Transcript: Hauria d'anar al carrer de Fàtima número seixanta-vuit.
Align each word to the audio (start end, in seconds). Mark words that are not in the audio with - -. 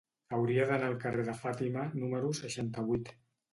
Hauria 0.37 0.63
d'anar 0.71 0.87
al 0.93 0.97
carrer 1.03 1.27
de 1.29 1.35
Fàtima 1.43 1.85
número 2.01 2.35
seixanta-vuit. 2.43 3.17